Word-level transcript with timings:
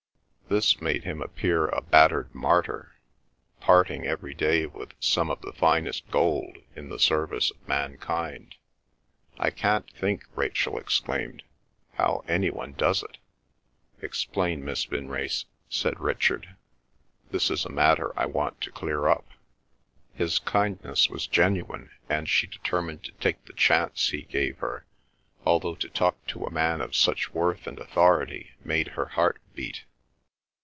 This 0.51 0.81
made 0.81 1.05
him 1.05 1.21
appear 1.21 1.67
a 1.69 1.79
battered 1.79 2.35
martyr, 2.35 2.93
parting 3.61 4.05
every 4.05 4.33
day 4.33 4.65
with 4.65 4.91
some 4.99 5.29
of 5.31 5.39
the 5.41 5.53
finest 5.53 6.11
gold, 6.11 6.57
in 6.75 6.89
the 6.89 6.99
service 6.99 7.51
of 7.51 7.67
mankind. 7.69 8.55
"I 9.39 9.49
can't 9.49 9.89
think," 9.93 10.25
Rachel 10.35 10.77
exclaimed, 10.77 11.43
"how 11.93 12.25
any 12.27 12.49
one 12.49 12.73
does 12.73 13.01
it!" 13.01 13.17
"Explain, 14.01 14.65
Miss 14.65 14.83
Vinrace," 14.83 15.45
said 15.69 16.01
Richard. 16.01 16.57
"This 17.29 17.49
is 17.49 17.63
a 17.63 17.69
matter 17.69 18.11
I 18.19 18.25
want 18.25 18.59
to 18.59 18.71
clear 18.73 19.07
up." 19.07 19.29
His 20.13 20.37
kindness 20.37 21.09
was 21.09 21.27
genuine, 21.27 21.91
and 22.09 22.27
she 22.27 22.45
determined 22.45 23.05
to 23.05 23.13
take 23.13 23.45
the 23.45 23.53
chance 23.53 24.09
he 24.09 24.23
gave 24.23 24.57
her, 24.57 24.85
although 25.45 25.75
to 25.75 25.87
talk 25.87 26.25
to 26.27 26.43
a 26.43 26.51
man 26.51 26.81
of 26.81 26.93
such 26.93 27.33
worth 27.33 27.67
and 27.67 27.79
authority 27.79 28.51
made 28.65 28.89
her 28.99 29.05
heart 29.05 29.39
beat. 29.55 29.85